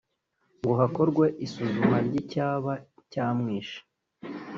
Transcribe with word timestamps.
ngo 0.61 0.71
hakorwe 0.79 1.25
isuzuma 1.45 1.97
ry’icyaba 2.07 2.73
cyamwishe 3.11 3.79